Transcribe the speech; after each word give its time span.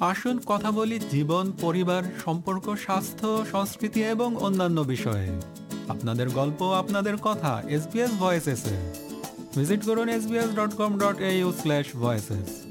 আসুন 0.00 0.40
কথা 0.46 0.70
বলি 0.70 1.00
জীবন, 1.10 1.52
পরিবার, 1.60 2.02
সম্পর্ক, 2.24 2.76
স্বাস্থ্য, 2.76 3.44
সংস্কৃতি 3.52 4.04
এবং 4.04 4.36
অন্যান্য 4.36 4.80
বিষয়ে। 4.80 5.28
আপনাদের 5.88 6.28
গল্প, 6.28 6.72
আপনাদের 6.72 7.16
কথা 7.16 7.62
এসবিএস 7.68 8.48
এ। 8.48 8.92
ভিজিট 9.56 9.84
করুন 9.84 10.08
SBS 10.08 10.50
dot 10.56 10.74
com 10.74 10.98
dot 10.98 11.20
A 11.20 11.38
U 11.38 11.52
slash 11.52 11.86
voices 11.96 12.67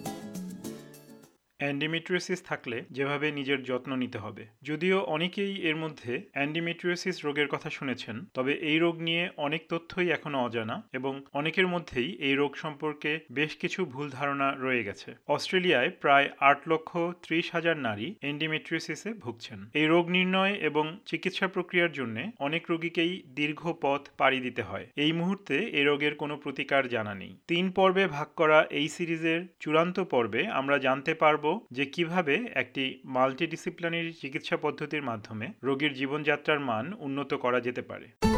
endometriosis 1.67 2.43
থাকলে 2.43 2.83
যেভাবে 2.91 3.31
নিজের 3.31 3.63
যত্ন 3.63 3.95
নিতে 3.95 4.17
হবে। 4.17 4.45
যদিও 4.63 5.01
অনেকেই 5.01 5.61
এর 5.61 5.75
মধ্যে 5.75 6.21
অ্যান্ডিমেট্রিওসিস 6.31 7.25
রোগের 7.25 7.47
কথা 7.47 7.69
শুনেছেন, 7.69 8.25
তবে 8.33 8.53
এই 8.53 8.79
রোগ 8.79 9.01
নিয়ে 9.01 9.29
অনেক 9.37 9.61
তথ্যই 9.69 10.09
এখনও 10.09 10.39
অজানা 10.39 10.83
এবং 10.93 11.21
অনেকের 11.33 11.67
মধ্যেই 11.67 12.17
এই 12.19 12.35
রোগ 12.35 12.55
সম্পর্কে 12.55 13.19
বেশ 13.31 13.55
কিছু 13.55 13.85
ভুল 13.85 14.09
ধারণা 14.09 14.55
রয়ে 14.59 14.83
গেছে। 14.83 15.15
অস্ট্রেলিয়ায় 15.27 15.89
প্রায় 15.89 16.29
আট 16.39 16.67
লক্ষ 16.67 16.97
ত্রিশ 16.97 17.51
হাজার 17.51 17.77
নারী 17.77 18.15
এন্ডিমেট্রিওসিসে 18.21 19.13
ভুগছেন। 19.13 19.69
এই 19.73 19.85
রোগ 19.85 20.09
নির্ণয় 20.09 20.53
এবং 20.53 20.97
চিকিৎসা 21.05 21.47
প্রক্রিয়ার 21.47 21.91
জন্য 21.91 22.17
অনেক 22.39 22.63
রোগীকেই 22.69 23.23
দীর্ঘ 23.27 23.73
পথ 23.81 24.09
পাড়ি 24.17 24.39
দিতে 24.39 24.61
হয়। 24.61 24.85
এই 24.95 25.11
মুহূর্তে 25.11 25.55
এই 25.59 25.83
রোগের 25.83 26.15
কোনো 26.15 26.37
প্রতিকার 26.37 26.87
জানা 26.87 27.13
নেই। 27.13 27.37
তিন 27.47 27.71
পর্বে 27.71 28.07
ভাগ 28.07 28.27
করা 28.35 28.65
এই 28.69 28.87
সিরিজের 28.87 29.41
চূড়ান্ত 29.59 29.99
পর্বে 29.99 30.47
আমরা 30.47 30.77
জানতে 30.77 31.13
পারব 31.13 31.56
যে 31.71 31.85
কীভাবে 31.85 32.35
একটি 32.55 32.83
মাল্টিডিসিপ্লিনারি 33.05 34.13
চিকিৎসা 34.13 34.57
পদ্ধতির 34.57 35.03
মাধ্যমে 35.03 35.47
রোগীর 35.63 35.93
জীবনযাত্রার 35.93 36.59
মান 36.59 36.93
উন্নত 36.99 37.33
করা 37.33 37.59
যেতে 37.59 37.81
পারে। 37.81 38.36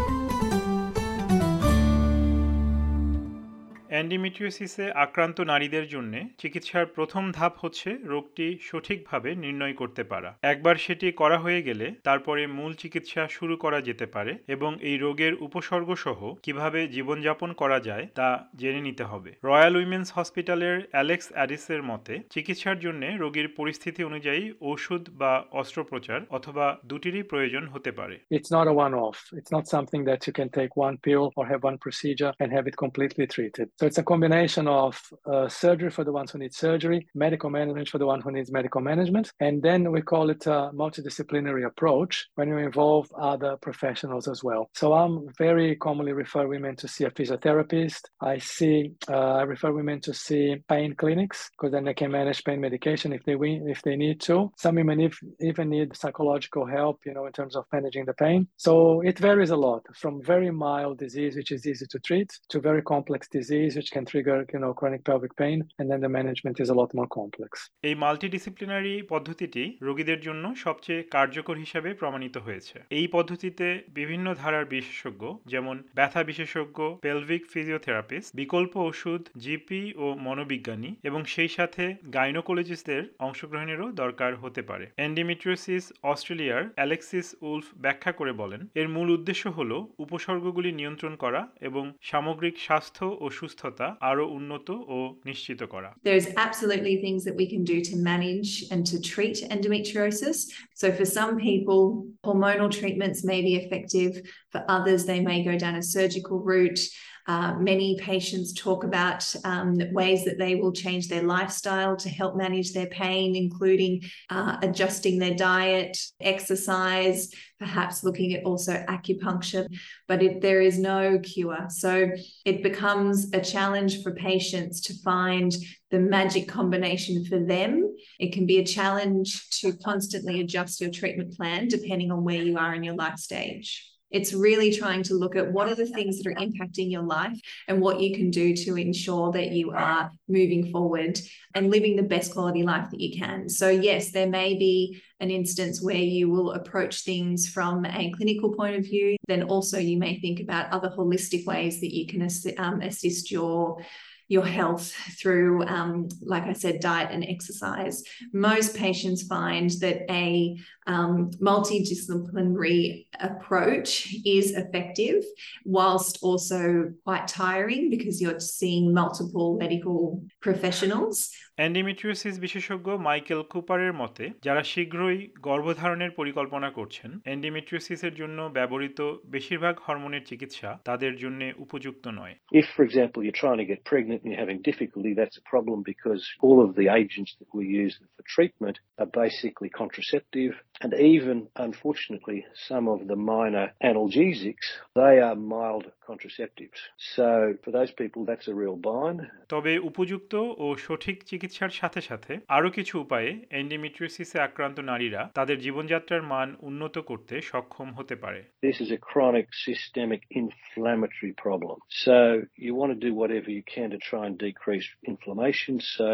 অ্যান্ডিমেট্রিওসিসে 3.90 4.92
আক্রান্ত 4.92 5.42
নারীদের 5.42 5.88
জন্য 5.88 6.14
চিকিৎসার 6.38 6.86
প্রথম 6.86 7.32
ধাপ 7.32 7.54
হচ্ছে 7.58 7.98
রোগটি 8.04 8.58
সঠিকভাবে 8.62 9.36
নির্ণয় 9.36 9.74
করতে 9.74 10.04
পারা 10.04 10.38
একবার 10.42 10.76
সেটি 10.76 11.12
করা 11.12 11.38
হয়ে 11.38 11.62
গেলে 11.62 11.92
তারপরে 12.04 12.48
মূল 12.48 12.74
চিকিৎসা 12.74 13.28
শুরু 13.28 13.58
করা 13.58 13.82
যেতে 13.82 14.06
পারে 14.06 14.38
এবং 14.48 14.78
এই 14.82 14.98
রোগের 14.98 15.34
উপসর্গ 15.34 15.94
সহ 15.96 16.34
কীভাবে 16.44 16.88
জীবনযাপন 16.88 17.54
করা 17.54 17.80
যায় 17.80 18.08
তা 18.16 18.50
জেনে 18.56 18.82
নিতে 18.82 19.04
হবে 19.04 19.32
রয়্যাল 19.46 19.76
উইমেন্স 19.76 20.08
হসপিটালের 20.16 20.82
অ্যালেক্স 20.92 21.28
অ্যাডিসের 21.32 21.84
মতে, 21.84 22.20
চিকিৎসার 22.30 22.80
জন্য 22.80 23.06
রোগীর 23.18 23.48
পরিস্থিতি 23.58 24.04
অনুযায়ী 24.04 24.52
ওষুধ 24.62 25.10
বা 25.12 25.44
অস্ত্রোপচার 25.52 26.20
অথবা 26.30 26.78
দুটিরই 26.86 27.24
প্রয়োজন 27.24 27.68
হতে 27.68 27.92
পারে 27.92 28.16
It's 28.32 28.52
not 28.52 28.66
a 28.68 28.76
one 28.86 28.94
off. 29.06 29.18
It's 29.34 29.54
not 29.58 29.66
something 29.68 30.02
that 30.06 30.22
you 30.28 30.34
can 30.40 30.50
take 30.50 30.72
one 30.88 30.96
pill 30.98 31.24
or 31.38 31.44
have 31.46 31.62
one 31.64 31.78
procedure 31.78 32.32
and 32.40 32.48
have 32.52 32.66
it 32.68 32.76
completely 32.78 33.26
treated. 33.28 33.68
So 33.80 33.86
it's 33.86 33.98
a 33.98 34.04
combination 34.04 34.68
of 34.68 35.02
uh, 35.26 35.48
surgery 35.48 35.90
for 35.90 36.04
the 36.04 36.12
ones 36.12 36.32
who 36.32 36.40
need 36.40 36.54
surgery, 36.54 37.08
medical 37.16 37.50
management 37.50 37.88
for 37.88 37.98
the 37.98 38.06
one 38.06 38.20
who 38.20 38.30
needs 38.30 38.52
medical 38.52 38.82
management, 38.82 39.32
and 39.40 39.64
then 39.64 39.90
we 39.90 40.02
call 40.02 40.30
it 40.30 40.46
a 40.48 40.70
multidisciplinary 40.76 41.66
approach 41.66 42.28
when 42.36 42.50
you 42.50 42.58
involve 42.58 43.08
other 43.18 43.56
professionals 43.56 44.28
as 44.28 44.44
well. 44.44 44.70
So 44.76 44.92
I'm 44.92 45.30
very 45.38 45.78
commonly 45.78 46.12
refer 46.12 46.46
women 46.46 46.76
to 46.76 46.90
see 46.90 47.06
a 47.06 47.10
physiotherapist. 47.10 48.02
I 48.20 48.40
see 48.40 48.92
uh, 49.08 49.36
I 49.36 49.44
refer 49.44 49.72
women 49.72 50.02
to 50.02 50.14
see 50.14 50.58
pain 50.68 50.94
clinics 50.96 51.50
because 51.52 51.72
then 51.72 51.86
they 51.86 51.94
can 51.94 52.12
manage 52.12 52.44
pain 52.44 52.60
medication 52.60 53.14
if 53.14 53.24
they 53.24 53.38
if 53.40 53.82
they 53.84 53.96
need 53.96 54.20
to. 54.22 54.52
Some 54.58 54.76
women 54.76 55.00
if, 55.00 55.18
even 55.40 55.70
need 55.70 55.96
psychological 55.96 56.66
help, 56.66 57.00
you 57.06 57.14
know, 57.14 57.28
in 57.28 57.32
terms 57.32 57.56
of 57.56 57.64
managing 57.72 58.04
the 58.04 58.14
pain. 58.14 58.50
So 58.58 59.00
it 59.00 59.18
varies 59.18 59.52
a 59.52 59.56
lot 59.56 59.86
from 59.96 60.22
very 60.22 60.52
mild 60.52 60.98
disease, 60.98 61.38
which 61.38 61.54
is 61.54 61.66
easy 61.66 61.86
to 61.90 62.00
treat, 62.00 62.30
to 62.50 62.60
very 62.60 62.82
complex 62.82 63.30
disease 63.30 63.69
which 63.76 63.92
can 63.92 64.06
trigger, 64.06 64.46
you 64.54 64.60
know, 64.60 64.74
chronic 64.74 65.04
pelvic 65.04 65.36
pain, 65.36 65.58
and 65.80 65.90
then 65.90 66.00
the 66.00 66.10
management 66.10 66.60
is 66.60 66.70
a 66.70 66.74
lot 66.74 66.94
more 66.94 67.10
complex. 67.10 67.52
এই 67.84 67.96
multidisciplinary 67.96 68.94
পদ্ধতিটি 69.10 69.64
রোগীদের 69.82 70.20
জন্য 70.22 70.44
সবচেয়ে 70.56 71.02
কার্যকর 71.12 71.56
হিসাবে 71.58 71.90
প্রমাণিত 71.94 72.36
হয়েছে 72.38 72.76
এই 72.92 73.08
পদ্ধতিতে 73.08 73.68
বিভিন্ন 73.90 74.28
ধারার 74.34 74.66
বিশেষজ্ঞ 74.66 75.24
যেমন 75.46 75.76
ব্যথা 75.96 76.22
বিশেষজ্ঞ 76.24 76.78
পেলভিক 77.04 77.42
ফিজিওথেরাপিস্ট 77.54 78.30
বিকল্প 78.36 78.74
ওষুধ 78.90 79.22
জিপি 79.38 79.84
ও 79.98 80.06
মনোবিজ্ঞানী 80.28 80.92
এবং 81.04 81.22
সেই 81.26 81.52
সাথে 81.58 81.84
গাইনোকোলজিস্টদের 82.16 83.04
অংশগ্রহণেরও 83.20 83.88
দরকার 84.02 84.32
হতে 84.36 84.62
পারে 84.62 84.86
এন্ডিমিট্রিওসিস 84.98 85.84
অস্ট্রেলিয়ার 86.04 86.64
অ্যালেক্সিস 86.70 87.28
উলফ 87.42 87.68
ব্যাখ্যা 87.76 88.12
করে 88.12 88.34
বলেন 88.42 88.62
এর 88.76 88.88
মূল 88.90 89.08
উদ্দেশ্য 89.10 89.44
হল 89.50 89.72
উপসর্গগুলি 90.00 90.70
নিয়ন্ত্রণ 90.72 91.14
করা 91.24 91.42
এবং 91.62 91.84
সামগ্রিক 92.02 92.56
স্বাস্থ্য 92.60 93.06
ও 93.20 93.26
সুস্থতা 93.59 93.87
আরও 94.11 94.25
উন্নত 94.39 94.69
ও 94.95 94.99
নিশ্চিত 95.31 95.61
করা 95.75 95.91
There's 96.09 96.29
absolutely 96.47 96.97
things 97.05 97.21
that 97.27 97.37
we 97.43 97.47
can 97.53 97.63
do 97.73 97.79
to 97.91 97.95
manage 98.13 98.51
and 98.73 98.81
to 98.91 98.97
treat 99.13 99.37
endometriosis. 99.55 100.39
So 100.81 100.87
for 100.99 101.07
some 101.19 101.33
people, 101.49 101.81
hormonal 102.29 102.71
treatments 102.81 103.19
may 103.31 103.41
be 103.49 103.55
effective. 103.63 104.13
For 104.53 104.61
others, 104.77 105.01
they 105.11 105.21
may 105.31 105.39
go 105.51 105.55
down 105.65 105.75
a 105.83 105.85
surgical 105.97 106.37
route. 106.53 106.83
Uh, 107.30 107.54
many 107.60 107.96
patients 108.00 108.54
talk 108.54 108.84
about 108.84 109.24
um, 109.44 109.78
ways 109.92 110.26
that 110.26 110.40
they 110.40 110.56
will 110.56 110.72
change 110.72 111.08
their 111.08 111.22
lifestyle 111.22 111.96
to 111.96 112.10
help 112.10 112.36
manage 112.36 112.74
their 112.74 112.88
pain, 112.88 113.36
including 113.36 114.02
uh, 114.32 114.58
adjusting 114.64 115.20
their 115.20 115.36
diet, 115.36 115.96
exercise, 116.20 117.30
perhaps 117.60 118.04
looking 118.04 118.34
at 118.34 118.44
also 118.46 118.84
acupuncture. 118.90 119.68
But 120.08 120.24
if 120.24 120.42
there 120.42 120.60
is 120.60 120.80
no 120.80 121.20
cure, 121.20 121.68
so 121.70 122.10
it 122.46 122.64
becomes 122.64 123.32
a 123.32 123.40
challenge 123.40 124.02
for 124.02 124.12
patients 124.16 124.82
to 124.88 124.96
find 125.04 125.56
the 125.92 126.00
magic 126.00 126.48
combination 126.48 127.26
for 127.26 127.40
them. 127.40 127.96
It 128.20 128.34
can 128.34 128.48
be 128.48 128.58
a 128.58 128.66
challenge 128.66 129.50
to 129.60 129.74
constantly 129.74 130.42
adjust 130.42 130.82
your 130.82 130.90
treatment 130.90 131.36
plan 131.36 131.68
depending 131.68 132.12
on 132.12 132.24
where 132.24 132.42
you 132.42 132.58
are 132.58 132.74
in 132.74 132.84
your 132.84 132.96
life 132.96 133.20
stage. 133.20 133.89
It's 134.12 134.34
really 134.34 134.72
trying 134.74 135.04
to 135.04 135.14
look 135.14 135.36
at 135.36 135.52
what 135.52 135.70
are 135.70 135.76
the 135.76 135.86
things 135.86 136.18
that 136.18 136.30
are 136.30 136.36
impacting 136.36 136.92
your 136.92 137.04
life 137.04 137.40
and 137.68 137.82
what 137.82 138.00
you 138.00 138.16
can 138.16 138.32
do 138.32 138.56
to 138.56 138.78
ensure 138.78 139.32
that 139.32 139.52
you 139.52 139.72
are 139.72 140.12
moving 140.28 140.72
forward 140.72 141.20
and 141.56 141.70
living 141.70 141.96
the 141.96 142.04
best 142.04 142.34
quality 142.34 142.64
life 142.64 142.90
that 142.92 143.00
you 143.00 143.20
can. 143.20 143.50
So, 143.50 143.70
yes, 143.70 144.12
there 144.12 144.28
may 144.30 144.56
be 144.56 145.02
an 145.20 145.32
instance 145.32 145.82
where 145.82 145.96
you 145.96 146.30
will 146.30 146.52
approach 146.52 147.04
things 147.04 147.48
from 147.48 147.86
a 147.86 148.12
clinical 148.16 148.54
point 148.54 148.76
of 148.78 148.84
view. 148.84 149.18
Then 149.28 149.44
also, 149.44 149.78
you 149.78 149.98
may 149.98 150.20
think 150.20 150.40
about 150.40 150.72
other 150.72 150.90
holistic 150.90 151.46
ways 151.46 151.82
that 151.82 151.94
you 151.94 152.08
can 152.08 152.22
assi- 152.22 152.58
um, 152.60 152.82
assist 152.82 153.32
your 153.32 153.84
your 154.30 154.46
health 154.46 154.94
through, 155.20 155.66
um, 155.66 156.08
like 156.22 156.44
I 156.44 156.54
said, 156.54 156.80
diet 156.80 157.10
and 157.12 157.26
exercise. 157.26 158.04
Most 158.32 158.76
patients 158.76 159.24
find 159.24 159.72
that 159.82 160.04
a 160.10 160.56
um, 160.90 161.14
multidisciplinary 161.50 163.06
approach 163.20 163.90
is 164.26 164.46
effective, 164.64 165.24
whilst 165.66 166.14
also 166.22 166.92
quite 167.06 167.28
tiring 167.28 167.90
because 167.90 168.16
you're 168.22 168.40
seeing 168.40 168.94
multiple 168.94 169.58
medical 169.58 170.00
professionals. 170.42 171.18
অ্যান্ডিমিট্রিওসিস 171.62 172.36
বিশেষজ্ঞ 172.46 172.88
Michael 173.08 173.42
কুপারের 173.54 173.94
মতে 174.02 174.26
যারা 174.46 174.62
শীঘ্রই 174.72 175.20
গর্ভধারণের 175.48 176.12
পরিকল্পনা 176.20 176.70
করছেন 176.78 177.10
অ্যান্ডিমিট্রিওসিসের 177.28 178.14
জন্য 178.22 178.40
ব্যবহৃত 178.58 179.00
বেশিরভাগ 179.36 179.76
হরমোনের 179.86 180.24
চিকিৎসা 180.30 180.70
তাদের 180.90 181.14
জন্য 181.24 181.42
উপযুক্ত 181.66 182.06
নয় 182.20 182.36
If, 182.62 182.66
for 182.76 182.84
example, 182.90 183.20
you're 183.24 183.42
trying 183.46 183.62
to 183.64 183.70
get 183.74 183.80
pregnant 183.92 184.20
and 184.22 184.30
you're 184.32 184.44
having 184.46 184.62
difficulty, 184.72 185.12
that's 185.20 185.38
a 185.44 185.46
problem 185.54 185.78
because 185.92 186.22
all 186.46 186.58
of 186.66 186.70
the 186.80 186.88
agents 187.02 187.32
that 187.40 187.50
we 187.58 187.64
use 187.84 187.94
for 188.16 188.24
treatment 188.36 188.76
are 189.02 189.12
basically 189.24 189.70
contraceptive. 189.82 190.52
And 190.81 190.93
even, 191.15 191.47
unfortunately, 191.57 192.45
some 192.69 192.89
of 192.89 193.07
the 193.11 193.17
minor 193.17 193.67
analgesics, 193.83 194.67
they 194.95 195.15
are 195.21 195.37
mild 195.37 195.87
contraceptives. 196.09 196.81
So 197.15 197.55
for 197.63 197.71
those 197.71 197.93
people, 197.93 198.25
that's 198.25 198.49
a 198.49 198.55
real 198.63 198.77
bind. 198.89 199.21
তবে 199.55 199.73
উপযুক্ত 199.91 200.33
ও 200.65 200.67
সঠিক 200.87 201.17
চিকিৎসার 201.31 201.73
সাথে 201.81 202.01
সাথে 202.09 202.33
আরও 202.57 202.69
কিছু 202.77 202.95
উপায়ে 203.05 203.31
এন্ডিমিট্রিওসিসে 203.61 204.39
আক্রান্ত 204.49 204.79
নারীরা 204.91 205.23
তাদের 205.39 205.57
জীবনযাত্রার 205.67 206.23
মান 206.33 206.49
উন্নত 206.69 206.97
করতে 207.11 207.35
সক্ষম 207.51 207.89
হতে 207.99 208.15
পারে 208.23 208.41
This 208.69 208.79
is 208.85 208.91
a 208.99 209.01
chronic 209.11 209.47
systemic 209.67 210.23
inflammatory 210.43 211.33
problem. 211.45 211.77
So 212.05 212.17
you 212.65 212.73
want 212.81 212.91
to 212.95 213.01
do 213.07 213.13
whatever 213.21 213.51
you 213.57 213.65
can 213.75 213.89
to 213.95 214.01
try 214.11 214.23
and 214.29 214.37
decrease 214.49 214.89
inflammation. 215.13 215.75
So 215.97 216.09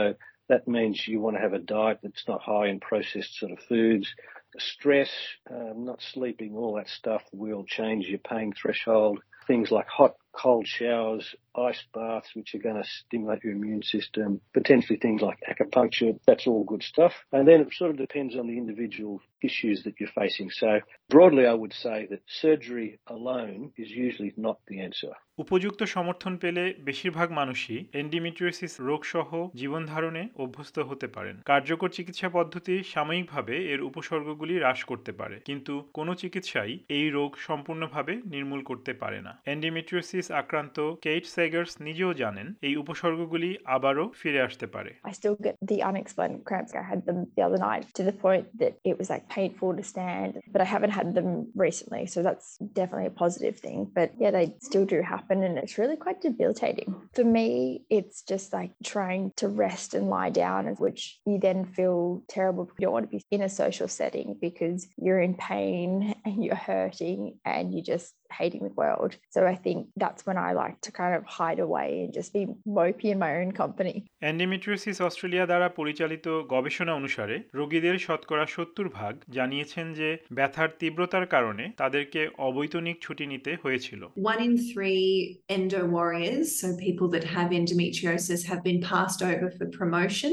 that 0.53 0.67
means 0.77 0.95
you 1.13 1.19
want 1.25 1.35
to 1.37 1.43
have 1.47 1.55
a 1.61 1.65
diet 1.77 1.99
that's 2.03 2.27
not 2.33 2.41
high 2.53 2.67
in 2.73 2.79
processed 2.91 3.33
sort 3.41 3.53
of 3.57 3.61
foods. 3.71 4.09
Stress, 4.60 5.10
um, 5.50 5.86
not 5.86 6.02
sleeping, 6.14 6.56
all 6.56 6.76
that 6.76 6.90
stuff 6.90 7.22
will 7.34 7.64
change 7.66 8.08
your 8.08 8.20
pain 8.20 8.54
threshold. 8.60 9.20
Things 9.48 9.72
like 9.72 9.88
hot 9.88 10.16
cold 10.42 10.66
showers, 10.68 11.26
ice 11.70 11.84
baths, 11.94 12.30
which 12.36 12.54
are 12.56 12.64
going 12.68 12.82
to 12.84 12.88
stimulate 13.00 13.44
your 13.44 13.54
immune 13.54 13.84
system, 13.84 14.28
potentially 14.54 14.98
things 15.00 15.22
like 15.22 15.40
acupuncture. 15.52 16.12
That's 16.28 16.46
all 16.48 16.64
good 16.64 16.84
stuff. 16.84 17.14
And 17.32 17.48
then 17.48 17.62
it 17.62 17.74
sort 17.74 17.92
of 17.92 17.98
depends 17.98 18.36
on 18.36 18.46
the 18.48 18.58
individual 18.58 19.16
issues 19.42 19.84
that 19.84 19.96
you're 20.00 20.16
facing. 20.22 20.50
So 20.52 20.80
broadly, 21.10 21.46
I 21.46 21.54
would 21.54 21.74
say 21.74 22.08
that 22.12 22.22
surgery 22.28 23.00
alone 23.08 23.72
is 23.78 23.90
usually 24.06 24.34
not 24.38 24.58
the 24.68 24.78
answer. 24.82 25.14
উপযুক্ত 25.44 25.82
সমর্থন 25.96 26.34
পেলে 26.44 26.64
বেশিরভাগ 26.90 27.28
মানুষই 27.40 27.80
এন্ডিমিট্রিওসিস 28.02 28.74
রোগ 28.90 29.02
সহ 29.14 29.30
জীবন 29.62 29.82
ধারণে 29.86 30.24
অভ্যস্ত 30.44 30.78
হতে 30.90 31.08
পারেন 31.16 31.36
কার্যকর 31.52 31.90
চিকিৎসা 31.98 32.30
পদ্ধতি 32.38 32.76
সাময়িকভাবে 32.94 33.56
এর 33.74 33.82
উপসর্গগুলি 33.90 34.56
হ্রাস 34.60 34.80
করতে 34.92 35.12
পারে 35.20 35.36
কিন্তু 35.50 35.74
কোনো 35.98 36.12
চিকিৎসাই 36.22 36.72
এই 36.98 37.08
রোগ 37.18 37.32
সম্পূর্ণভাবে 37.48 38.14
নির্মূল 38.34 38.62
করতে 38.70 38.92
পারে 39.02 39.20
না 39.28 39.34
এন্ডিমিট্রিওসিস 39.54 40.25
আক্রান্ত 40.43 40.77
কেইট 41.05 41.25
সেগার্স 41.37 41.73
নিজেও 41.87 42.11
জানেন 42.23 42.49
এই 42.69 42.75
উপসর্গগুলি 42.83 43.51
আবারও 43.77 44.05
ফিরে 44.21 44.41
আসতে 44.49 44.67
পারে 44.75 44.91
I 45.11 45.13
still 45.21 45.37
get 45.47 45.55
the 45.73 45.79
unexplained 45.91 46.41
cramps. 46.49 46.73
I 46.83 46.85
had 46.93 47.01
them 47.09 47.19
the 47.37 47.43
other 47.47 47.61
night 47.71 47.85
to 47.99 48.03
the 48.09 48.17
point 48.27 48.47
that 48.63 48.75
it 48.91 48.95
was 49.01 49.09
like 49.13 49.25
painful 49.39 49.71
to 49.79 49.85
stand, 49.93 50.31
but 50.53 50.61
I 50.65 50.69
haven't 50.75 50.95
had 51.01 51.09
them 51.19 51.31
recently. 51.67 52.05
So 52.15 52.19
that's 52.27 52.47
definitely 52.81 53.09
a 53.13 53.21
positive 53.25 53.57
thing. 53.65 53.79
But 53.99 54.09
yeah, 54.23 54.33
they 54.37 54.47
still 54.69 54.87
do 54.95 54.99
happen 55.15 55.37
and 55.47 55.55
it's 55.63 55.77
really 55.81 55.99
quite 56.05 56.21
debilitating. 56.29 56.89
For 57.17 57.25
me, 57.39 57.49
it's 57.99 58.19
just 58.33 58.47
like 58.59 58.73
trying 58.95 59.23
to 59.41 59.47
rest 59.49 59.89
and 59.97 60.05
lie 60.17 60.33
down, 60.45 60.63
which 60.85 61.01
you 61.29 61.37
then 61.49 61.61
feel 61.77 61.99
terrible. 62.37 62.63
You 62.79 62.85
don't 62.85 62.97
want 62.97 63.07
to 63.11 63.17
be 63.17 63.23
in 63.37 63.43
a 63.43 63.49
social 63.49 63.89
setting 64.01 64.29
because 64.49 64.79
you're 65.05 65.23
in 65.29 65.35
pain 65.35 66.15
and 66.25 66.37
you're 66.45 66.65
hurting 66.71 67.21
and 67.45 67.65
you're 67.73 67.91
just 67.97 68.15
hating 68.39 68.63
the 68.69 68.75
world. 68.83 69.13
So 69.35 69.47
I 69.47 69.57
think 69.65 69.79
that's 70.03 70.23
when 70.29 70.39
I 70.39 70.51
like 70.53 70.77
to 70.87 70.91
kind 71.01 71.15
of 71.19 71.23
hide 71.39 71.61
away 71.67 71.89
and 72.05 72.11
just 72.19 72.31
be 72.33 72.43
mopey 72.79 73.09
in 73.15 73.19
my 73.27 73.33
own 73.41 73.51
company. 73.63 73.97
অ্যান্ডিমিট্রিওসিস 74.27 74.97
Australia 75.09 75.45
দ্বারা 75.51 75.69
পরিচালিত 75.81 76.27
গবেষণা 76.55 76.93
অনুসারে 77.01 77.37
রোগীদের 77.59 77.97
শতকরা 78.07 78.45
সত্তর 78.55 78.87
ভাগ 78.99 79.15
জানিয়েছেন 79.37 79.87
যে 79.99 80.09
ব্যথার 80.39 80.69
তীব্রতার 80.81 81.27
কারণে 81.35 81.65
তাদেরকে 81.83 82.21
অবৈতনিক 82.49 82.97
ছুটি 83.05 83.25
নিতে 83.33 83.51
হয়েছিল 83.63 84.01
One 84.33 84.41
in 84.47 84.55
three 84.73 85.05
endo 85.57 85.81
warriors, 85.97 86.47
so 86.61 86.67
people 86.89 87.09
that 87.15 87.27
have 87.37 87.51
endometriosis, 87.61 88.41
have 88.51 88.63
been 88.69 88.81
passed 88.93 89.21
over 89.31 89.47
for 89.57 89.65
promotion, 89.81 90.33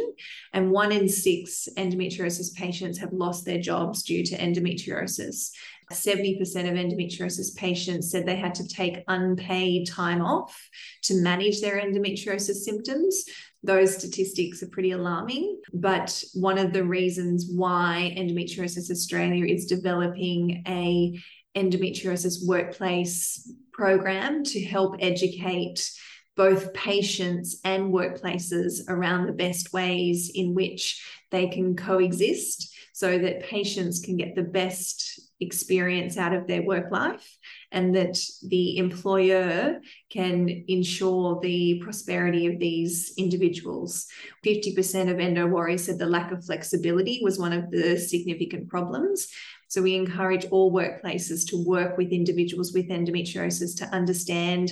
and 0.56 0.64
one 0.84 0.92
in 0.98 1.06
six 1.26 1.40
endometriosis 1.84 2.50
patients 2.64 2.98
have 3.04 3.14
lost 3.24 3.40
their 3.48 3.62
jobs 3.72 3.98
due 4.12 4.24
to 4.30 4.34
endometriosis. 4.46 5.38
70% 5.93 6.41
of 6.41 6.75
endometriosis 6.75 7.55
patients 7.57 8.11
said 8.11 8.27
they 8.27 8.37
had 8.37 8.55
to 8.57 8.69
take 8.69 9.05
unpaid 9.09 9.89
time 9.89 10.23
off 10.23 10.69
to 11.03 11.21
manage 11.23 11.61
their 11.61 11.81
endometriosis 11.81 12.57
symptoms. 12.57 13.25
Those 13.63 13.97
statistics 13.97 14.63
are 14.63 14.69
pretty 14.69 14.91
alarming. 14.91 15.61
But 15.73 16.23
one 16.35 16.59
of 16.59 16.73
the 16.73 16.85
reasons 16.85 17.47
why 17.55 18.15
Endometriosis 18.17 18.91
Australia 18.91 19.47
is 19.47 19.67
developing 19.67 20.65
a 20.67 21.21
endometriosis 21.57 22.47
workplace 22.47 23.51
program 23.73 24.43
to 24.45 24.65
help 24.65 24.97
educate 25.01 25.91
both 26.37 26.73
patients 26.73 27.61
and 27.65 27.93
workplaces 27.93 28.81
around 28.89 29.27
the 29.27 29.33
best 29.33 29.73
ways 29.73 30.31
in 30.35 30.55
which 30.55 31.05
they 31.31 31.47
can 31.47 31.77
coexist 31.77 32.72
so 32.93 33.19
that 33.19 33.43
patients 33.43 34.01
can 34.01 34.17
get 34.17 34.35
the 34.35 34.43
best 34.43 35.21
experience 35.41 36.17
out 36.17 36.33
of 36.33 36.47
their 36.47 36.63
work 36.63 36.91
life 36.93 37.37
and 37.73 37.95
that 37.97 38.17
the 38.47 38.79
employer 38.79 39.81
can 40.11 40.65
ensure 40.69 41.41
the 41.41 41.81
prosperity 41.83 42.47
of 42.47 42.59
these 42.59 43.13
individuals. 43.17 44.07
50% 44.47 45.11
of 45.11 45.19
endo 45.19 45.47
warriors 45.47 45.85
said 45.85 45.99
the 45.99 46.07
lack 46.07 46.31
of 46.33 46.45
flexibility 46.45 47.21
was 47.23 47.39
one 47.39 47.53
of 47.53 47.71
the 47.71 47.99
significant 47.99 48.69
problems. 48.69 49.29
So 49.72 49.82
we 49.82 49.94
encourage 49.96 50.46
all 50.54 50.72
workplaces 50.72 51.40
to 51.50 51.56
work 51.74 51.92
with 51.98 52.10
individuals 52.12 52.70
with 52.74 52.88
endometriosis 52.90 53.72
to 53.80 53.86
understand 54.00 54.66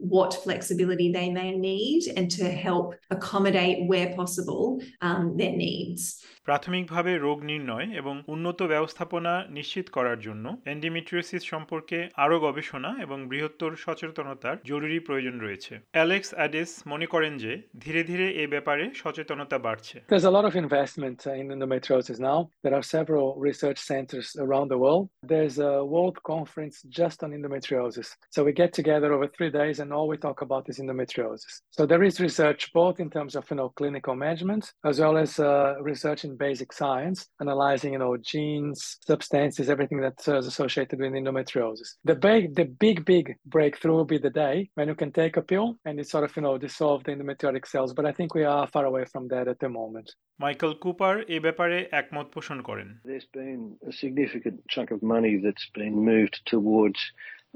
what 0.00 0.34
flexibility 0.34 1.12
they 1.12 1.30
may 1.30 1.56
need 1.56 2.02
and 2.16 2.30
to 2.30 2.44
help 2.44 2.94
accommodate 3.10 3.86
where 3.86 4.14
possible 4.14 4.80
um, 5.02 5.36
their 5.36 5.52
needs. 5.52 6.02
প্রাথমিকভাবে 6.48 7.12
রোগ 7.26 7.38
নির্ণয় 7.50 7.86
এবং 8.00 8.14
উন্নত 8.34 8.60
ব্যবস্থাপনা 8.72 9.32
নিশ্চিত 9.58 9.86
করার 9.90 10.18
জন্য 10.26 10.44
এন্ডিমিট্রিওসিস 10.74 11.42
সম্পর্কে 11.52 11.98
আরও 12.24 12.36
গবেষণা 12.46 12.90
এবং 13.04 13.18
বৃহত্তর 13.30 13.70
সচেতনতার 13.84 14.56
জরুরি 14.70 14.98
প্রয়োজন 15.08 15.36
রয়েছে 15.44 15.72
অ্যালেক্স 15.96 16.30
অ্যাডিস 16.34 16.70
মনে 16.92 17.06
করেন 17.06 17.32
যে 17.44 17.52
ধীরে 17.78 18.02
ধীরে 18.04 18.26
এ 18.42 18.44
ব্যাপারে 18.46 18.84
সচেতনতা 19.02 19.56
বাড়ছে 19.66 19.96
There's 20.12 20.28
a 20.32 20.34
lot 20.36 20.46
of 20.50 20.54
investment 20.66 21.18
uh, 21.26 21.40
in 21.40 21.46
endometriosis 21.56 22.18
now. 22.30 22.38
There 22.64 22.76
are 22.78 22.86
several 22.96 23.26
research 23.48 23.80
centers 23.92 24.28
around 24.44 24.68
the 24.68 24.78
world. 24.78 25.08
There's 25.22 25.58
a 25.58 25.84
world 25.84 26.16
conference 26.22 26.76
just 26.88 27.22
on 27.22 27.30
endometriosis. 27.32 28.08
So 28.30 28.44
we 28.44 28.52
get 28.52 28.72
together 28.72 29.12
over 29.12 29.28
three 29.28 29.50
days 29.50 29.80
and 29.80 29.92
all 29.92 30.08
we 30.08 30.16
talk 30.16 30.42
about 30.42 30.68
is 30.68 30.78
endometriosis. 30.78 31.54
So 31.70 31.86
there 31.86 32.02
is 32.02 32.20
research 32.20 32.72
both 32.72 33.00
in 33.00 33.10
terms 33.10 33.36
of 33.36 33.44
you 33.50 33.56
know 33.56 33.70
clinical 33.70 34.14
management 34.14 34.72
as 34.84 35.00
well 35.00 35.16
as 35.16 35.38
uh, 35.38 35.74
research 35.80 36.24
in 36.24 36.36
basic 36.36 36.72
science, 36.72 37.18
analyzing 37.40 37.92
you 37.94 37.98
know 37.98 38.16
genes, 38.16 38.98
substances, 39.06 39.68
everything 39.68 40.00
that's 40.00 40.28
uh, 40.28 40.38
associated 40.38 40.98
with 41.00 41.12
endometriosis. 41.12 41.90
The 42.04 42.14
big, 42.14 42.54
the 42.54 42.64
big, 42.64 43.04
big 43.04 43.36
breakthrough 43.46 43.94
will 43.94 44.04
be 44.04 44.18
the 44.18 44.30
day 44.30 44.70
when 44.74 44.88
you 44.88 44.94
can 44.94 45.12
take 45.12 45.36
a 45.36 45.42
pill 45.42 45.76
and 45.84 45.98
it 46.00 46.08
sort 46.08 46.24
of 46.24 46.34
you 46.36 46.42
know 46.42 46.58
dissolve 46.58 47.04
the 47.04 47.12
endometriotic 47.12 47.66
cells. 47.66 47.92
But 47.92 48.06
I 48.06 48.12
think 48.12 48.34
we 48.34 48.44
are 48.44 48.66
far 48.66 48.84
away 48.84 49.04
from 49.04 49.28
that 49.28 49.48
at 49.48 49.58
the 49.58 49.68
moment. 49.68 50.14
Michael 50.44 50.72
Cooper 50.82 51.14
এ 51.34 51.38
ব্যাপারে 51.46 51.78
একমত 52.00 52.26
পোষণ 52.34 52.58
করেন 52.68 52.88
There's 53.08 53.30
been 53.40 53.62
a 53.90 53.92
significant 54.02 54.33
chunk 54.67 54.91
of 54.91 55.01
money 55.03 55.33
that's 55.37 55.67
been 55.73 55.95
moved 56.11 56.35
towards 56.45 56.99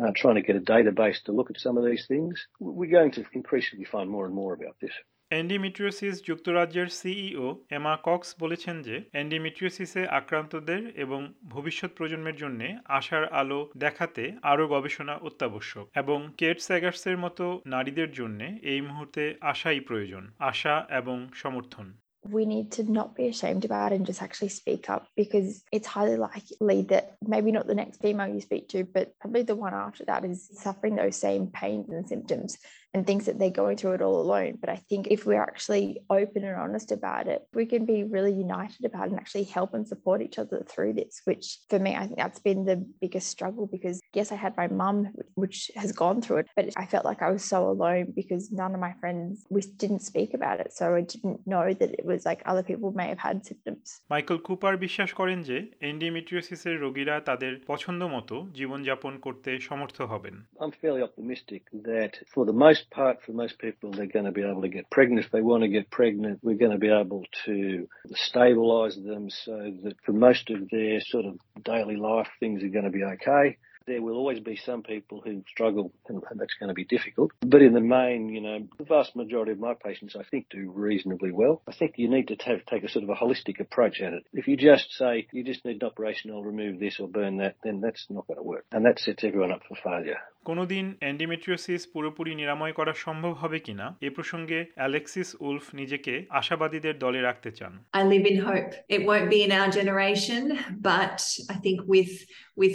uh, 0.01 0.11
trying 0.15 0.35
to 0.35 0.41
get 0.41 0.55
a 0.55 0.61
database 0.61 1.21
to 1.23 1.31
look 1.31 1.49
at 1.49 1.59
some 1.59 1.77
of 1.77 1.83
these 1.85 2.05
things. 2.07 2.47
We're 2.59 2.91
going 2.91 3.11
to 3.11 3.25
increasingly 3.33 3.85
find 3.85 4.09
more 4.09 4.25
and 4.25 4.35
more 4.35 4.53
about 4.53 4.77
this. 4.81 4.95
এন্ডিমিট্রিওসিস 5.31 6.15
যুক্তরাজ্যের 6.23 6.89
CEO 6.99 7.47
এমা 7.69 7.93
Cox 8.03 8.29
বলেছেন 8.39 8.75
যে 8.81 8.95
এন্ডিমিট্রিওসিসে 9.13 10.01
আক্রান্তদের 10.19 10.81
এবং 10.95 11.21
ভবিষ্যৎ 11.45 11.91
প্রজন্মের 11.95 12.35
জন্য 12.35 12.61
আশার 12.89 13.25
আলো 13.31 13.59
দেখাতে 13.77 14.23
আরও 14.41 14.65
গবেষণা 14.67 15.15
অত্যাবশ্যক 15.27 15.85
এবং 15.95 16.19
কেট 16.37 16.57
স্যাগার্সের 16.61 17.17
মতো 17.17 17.45
নারীদের 17.65 18.09
জন্য 18.11 18.39
এই 18.71 18.81
মুহূর্তে 18.81 19.23
আশাই 19.51 19.79
প্রয়োজন 19.79 20.23
আশা 20.51 20.75
এবং 20.91 21.17
সমর্থন 21.33 21.87
we 22.23 22.45
need 22.45 22.71
to 22.73 22.83
not 22.83 23.15
be 23.15 23.27
ashamed 23.27 23.65
about 23.65 23.93
and 23.93 24.05
just 24.05 24.21
actually 24.21 24.49
speak 24.49 24.89
up 24.89 25.07
because 25.15 25.63
it's 25.71 25.87
highly 25.87 26.17
likely 26.17 26.81
that 26.83 27.15
maybe 27.25 27.51
not 27.51 27.65
the 27.65 27.75
next 27.75 28.01
female 28.01 28.27
you 28.27 28.41
speak 28.41 28.67
to, 28.69 28.83
but 28.83 29.17
probably 29.19 29.43
the 29.43 29.55
one 29.55 29.73
after 29.73 30.03
that 30.05 30.25
is 30.25 30.49
suffering 30.53 30.95
those 30.95 31.15
same 31.15 31.47
pains 31.47 31.89
and 31.89 32.07
symptoms 32.07 32.57
and 32.94 33.04
thinks 33.06 33.26
that 33.26 33.38
they're 33.38 33.50
going 33.50 33.76
through 33.76 33.92
it 33.92 34.02
all 34.02 34.20
alone. 34.20 34.56
But 34.60 34.70
I 34.70 34.76
think 34.76 35.08
if 35.10 35.26
we're 35.26 35.42
actually 35.42 36.00
open 36.08 36.44
and 36.44 36.56
honest 36.56 36.92
about 36.92 37.26
it, 37.26 37.42
we 37.52 37.66
can 37.66 37.84
be 37.84 38.04
really 38.04 38.32
united 38.32 38.84
about 38.84 39.06
it 39.06 39.10
and 39.10 39.18
actually 39.18 39.44
help 39.44 39.74
and 39.74 39.86
support 39.86 40.22
each 40.22 40.38
other 40.38 40.64
through 40.68 40.92
this, 40.94 41.20
which 41.24 41.58
for 41.68 41.78
me, 41.78 41.96
I 41.96 42.06
think 42.06 42.18
that's 42.18 42.38
been 42.38 42.64
the 42.64 42.76
biggest 43.00 43.28
struggle 43.28 43.66
because 43.66 44.00
yes, 44.14 44.30
I 44.30 44.36
had 44.36 44.56
my 44.56 44.68
mum, 44.68 45.08
which 45.34 45.70
has 45.74 45.90
gone 45.90 46.22
through 46.22 46.38
it, 46.38 46.46
but 46.54 46.66
I 46.76 46.86
felt 46.86 47.04
like 47.04 47.20
I 47.20 47.30
was 47.30 47.44
so 47.44 47.68
alone 47.68 48.12
because 48.14 48.52
none 48.52 48.72
of 48.74 48.80
my 48.80 48.94
friends, 49.00 49.44
we 49.50 49.62
didn't 49.82 50.02
speak 50.10 50.32
about 50.32 50.60
it. 50.60 50.72
So 50.72 50.94
I 50.94 51.00
didn't 51.00 51.40
know 51.46 51.74
that 51.80 51.90
it 52.00 52.06
was 52.06 52.24
like 52.24 52.42
other 52.46 52.62
people 52.62 52.92
may 52.92 53.08
have 53.08 53.18
had 53.18 53.44
symptoms. 53.50 53.86
Michael 54.14 54.38
Cooper 54.46 54.74
বিশ্বাস 54.84 55.10
করেন 55.20 55.38
যে 55.48 55.56
এন্ডিমিট্রিওসিসের 55.90 56.76
রোগীরা 56.84 57.14
তাদের 57.28 57.52
পছন্দ 57.70 58.00
মতো 58.14 58.36
জীবনযাপন 58.58 59.12
করতে 59.26 59.50
সমর্থ 59.68 59.98
হবেন 60.12 60.34
I'm 60.62 60.74
fairly 60.82 61.02
optimistic 61.08 61.62
that 61.90 62.12
for 62.32 62.42
the 62.50 62.56
most 62.66 62.77
part, 62.91 63.23
for 63.23 63.31
most 63.31 63.59
people, 63.59 63.91
they're 63.91 64.05
going 64.05 64.25
to 64.25 64.31
be 64.31 64.43
able 64.43 64.61
to 64.61 64.69
get 64.69 64.89
pregnant. 64.89 65.25
If 65.25 65.31
they 65.31 65.41
want 65.41 65.63
to 65.63 65.69
get 65.69 65.89
pregnant, 65.89 66.39
we're 66.41 66.57
going 66.57 66.71
to 66.71 66.77
be 66.77 66.89
able 66.89 67.23
to 67.45 67.87
stabilize 68.13 68.95
them 68.95 69.29
so 69.29 69.73
that 69.83 69.95
for 70.05 70.13
most 70.13 70.49
of 70.49 70.69
their 70.69 70.99
sort 71.01 71.25
of 71.25 71.39
daily 71.63 71.95
life, 71.95 72.27
things 72.39 72.63
are 72.63 72.69
going 72.69 72.85
to 72.85 72.91
be 72.91 73.03
okay 73.03 73.57
There 73.88 74.00
will 74.00 74.16
always 74.16 74.40
be 74.40 74.56
some 74.56 74.82
people 74.82 75.20
who 75.24 75.42
struggle, 75.54 75.92
and 76.08 76.22
that's 76.40 76.54
going 76.54 76.68
to 76.68 76.74
be 76.82 76.86
difficult. 76.96 77.32
But 77.54 77.60
in 77.60 77.74
the 77.74 77.86
main, 77.98 78.30
you 78.30 78.40
know, 78.40 78.58
the 78.78 78.84
vast 78.84 79.14
majority 79.14 79.52
of 79.52 79.58
my 79.58 79.74
patients, 79.74 80.16
I 80.16 80.24
think, 80.30 80.42
do 80.48 80.72
reasonably 80.88 81.32
well. 81.32 81.60
I 81.68 81.72
think 81.78 81.90
you 82.02 82.08
need 82.08 82.28
to 82.28 82.36
have, 82.46 82.64
take 82.64 82.84
a 82.84 82.88
sort 82.88 83.04
of 83.04 83.10
a 83.10 83.14
holistic 83.14 83.60
approach 83.60 84.00
at 84.00 84.14
it. 84.14 84.22
If 84.32 84.48
you 84.48 84.56
just 84.56 84.86
say, 85.00 85.26
you 85.32 85.44
just 85.44 85.66
need 85.66 85.82
an 85.82 85.88
operation, 85.92 86.30
I'll 86.30 86.42
remove 86.42 86.80
this 86.80 86.98
or 86.98 87.08
burn 87.08 87.36
that, 87.42 87.56
then 87.62 87.82
that's 87.84 88.06
not 88.08 88.26
going 88.26 88.38
to 88.38 88.42
work. 88.42 88.64
And 88.72 88.86
that 88.86 88.98
sets 89.00 89.22
everyone 89.22 89.52
up 89.52 89.62
for 89.68 89.76
failure. 89.88 90.20
কোনোদিন 90.50 90.86
এন্ডিমেট্রিওসিস 91.10 91.82
পুরোপুরি 91.94 92.32
নিরাময় 92.40 92.74
করা 92.78 92.92
সম্ভব 93.04 93.32
হবে 93.42 93.58
কিনা 93.66 93.86
এ 94.08 94.10
প্রসঙ্গে 94.16 94.58
Alexis 94.80 95.28
Wolf 95.48 95.64
নিজেকে 95.80 96.14
আশাবাদীদের 96.40 96.94
দলে 97.04 97.20
রাখতে 97.28 97.50
চান 97.58 97.72
I 98.00 98.02
live 98.14 98.26
in 98.32 98.38
hope. 98.48 98.70
It 98.96 99.00
won't 99.08 99.28
be 99.36 99.40
in 99.46 99.52
our 99.60 99.70
generation, 99.78 100.42
but 100.90 101.18
I 101.54 101.56
think 101.64 101.78
with 101.94 102.14
with 102.62 102.74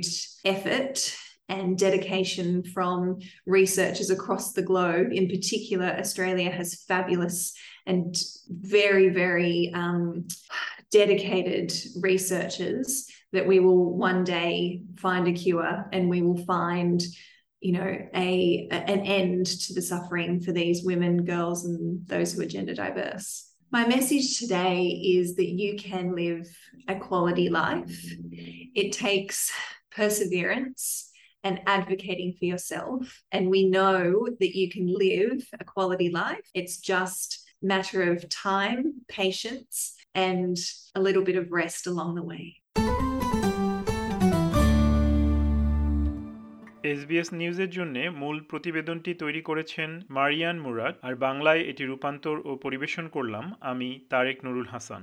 continued 0.00 0.06
effort 0.44 1.16
and 1.48 1.76
dedication 1.76 2.62
from 2.62 3.18
researchers 3.44 4.10
across 4.10 4.52
the 4.52 4.62
globe. 4.62 5.08
In 5.12 5.28
particular, 5.28 5.86
Australia 5.86 6.50
has 6.50 6.84
fabulous 6.86 7.52
and 7.86 8.16
very, 8.48 9.08
very 9.08 9.72
um, 9.74 10.28
dedicated 10.92 11.72
researchers 12.00 13.06
that 13.32 13.46
we 13.46 13.58
will 13.58 13.96
one 13.96 14.22
day 14.22 14.82
find 14.98 15.26
a 15.26 15.32
cure 15.32 15.88
and 15.92 16.08
we 16.08 16.22
will 16.22 16.44
find 16.44 17.02
you 17.60 17.72
know 17.72 18.08
a, 18.14 18.68
an 18.70 19.00
end 19.00 19.44
to 19.44 19.74
the 19.74 19.82
suffering 19.82 20.40
for 20.40 20.50
these 20.50 20.82
women 20.82 21.24
girls 21.24 21.64
and 21.66 22.06
those 22.08 22.32
who 22.32 22.40
are 22.40 22.46
gender 22.46 22.74
diverse 22.74 23.52
my 23.70 23.86
message 23.86 24.38
today 24.38 24.86
is 24.86 25.36
that 25.36 25.48
you 25.48 25.76
can 25.76 26.16
live 26.16 26.48
a 26.88 26.96
quality 26.96 27.50
life 27.50 28.14
it 28.74 28.92
takes 28.92 29.52
perseverance 29.90 31.10
and 31.44 31.60
advocating 31.66 32.34
for 32.38 32.44
yourself 32.44 33.22
and 33.32 33.48
we 33.48 33.68
know 33.68 34.28
that 34.40 34.52
you 34.54 34.66
can 34.70 34.86
live 34.86 35.38
a 35.60 35.64
quality 35.64 36.10
life 36.10 36.46
it's 36.54 36.76
just 36.92 37.28
matter 37.62 38.00
of 38.12 38.18
time 38.28 38.80
patience 39.08 39.94
and 40.14 40.56
a 40.94 41.00
little 41.00 41.22
bit 41.22 41.36
of 41.36 41.50
rest 41.52 41.86
along 41.86 42.10
the 42.14 42.22
way 42.22 42.46
SBS 46.84 47.28
নিউজের 47.32 47.70
জন্য 47.70 47.96
মূল 48.20 48.36
প্রতিবেদনটি 48.40 49.12
তৈরি 49.14 49.42
করেছেন 49.42 49.90
Marianne 50.16 50.56
Murad 50.60 50.94
আর 51.02 51.14
বাংলায় 51.26 51.62
এটি 51.70 51.82
রূপান্তর 51.84 52.36
ও 52.44 52.50
পরিবেশন 52.56 53.04
করলাম 53.08 53.44
আমি 53.60 53.88
তারেক 54.10 54.38
নুরুল 54.44 54.66
হাসান 54.66 55.02